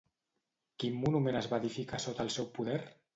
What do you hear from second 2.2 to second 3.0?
el seu poder?